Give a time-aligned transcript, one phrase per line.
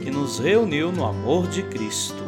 [0.00, 2.24] que nos reuniu no amor de Cristo.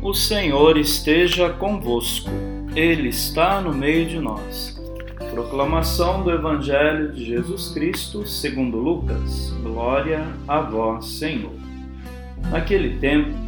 [0.00, 2.30] O Senhor esteja convosco,
[2.74, 4.80] Ele está no meio de nós.
[5.32, 9.52] Proclamação do Evangelho de Jesus Cristo segundo Lucas.
[9.62, 11.52] Glória a vós, Senhor.
[12.50, 13.47] Naquele tempo,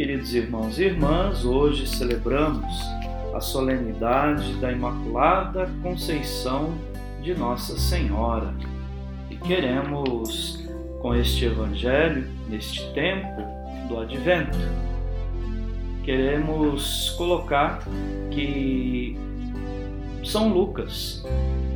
[0.00, 2.74] Queridos irmãos e irmãs, hoje celebramos
[3.34, 6.72] a solenidade da Imaculada Conceição
[7.20, 8.54] de Nossa Senhora
[9.28, 10.66] e queremos,
[11.02, 13.42] com este Evangelho, neste tempo
[13.90, 14.56] do Advento,
[16.02, 17.80] queremos colocar
[18.30, 19.18] que
[20.24, 21.22] São Lucas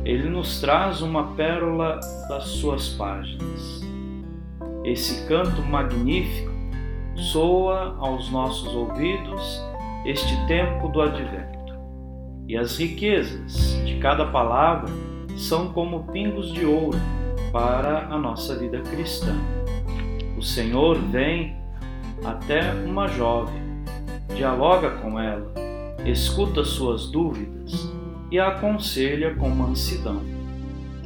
[0.03, 3.85] ele nos traz uma pérola das suas páginas.
[4.83, 6.54] Esse canto magnífico
[7.15, 9.61] soa aos nossos ouvidos
[10.05, 11.73] este tempo do advento.
[12.47, 14.91] E as riquezas de cada palavra
[15.35, 16.99] são como pingos de ouro
[17.51, 19.35] para a nossa vida cristã.
[20.37, 21.55] O Senhor vem
[22.23, 23.61] até uma jovem,
[24.35, 25.51] dialoga com ela,
[26.05, 27.89] escuta suas dúvidas
[28.29, 30.21] e a aconselha com mansidão.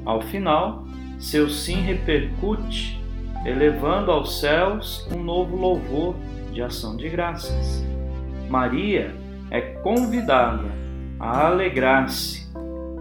[0.05, 0.85] Ao final,
[1.19, 2.98] seu sim repercute
[3.45, 6.15] elevando aos céus um novo louvor
[6.51, 7.83] de ação de graças.
[8.49, 9.15] Maria
[9.51, 10.69] é convidada
[11.19, 12.47] a alegrar-se,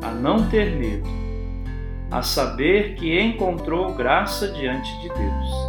[0.03, 1.09] a não ter medo,
[2.10, 5.69] a saber que encontrou graça diante de Deus.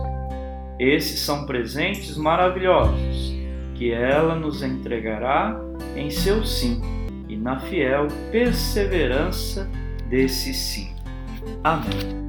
[0.80, 3.34] Esses são presentes maravilhosos
[3.76, 5.60] que ela nos entregará
[5.96, 6.82] em seu sim
[7.28, 9.70] e na fiel perseverança
[10.10, 10.94] desse sim.
[11.64, 12.29] Amém.